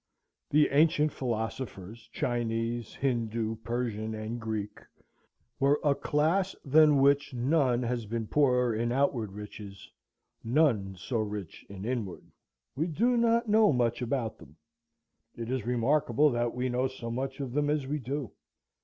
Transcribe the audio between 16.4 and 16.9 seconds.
we know